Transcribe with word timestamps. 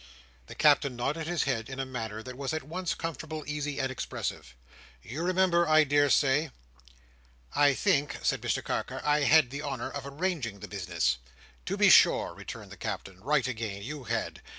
The 0.47 0.55
Captain 0.55 0.95
nodded 0.95 1.27
his 1.27 1.43
head 1.43 1.69
in 1.69 1.79
a 1.79 1.85
manner 1.85 2.23
that 2.23 2.35
was 2.35 2.53
at 2.55 2.63
once 2.63 2.95
comfortable, 2.95 3.43
easy, 3.45 3.79
and 3.79 3.91
expressive. 3.91 4.55
"You 5.03 5.21
remember, 5.21 5.67
I 5.69 5.83
daresay?" 5.83 6.49
"I 7.53 7.75
think," 7.75 8.17
said 8.23 8.41
Mr 8.41 8.63
Carker, 8.63 8.99
"I 9.03 9.19
had 9.19 9.51
the 9.51 9.61
honour 9.61 9.91
of 9.91 10.07
arranging 10.07 10.59
the 10.59 10.67
business." 10.67 11.17
"To 11.67 11.77
be 11.77 11.91
sure!" 11.91 12.33
returned 12.33 12.71
the 12.71 12.77
Captain. 12.77 13.19
"Right 13.23 13.47
again! 13.47 13.83
you 13.83 14.05
had. 14.05 14.41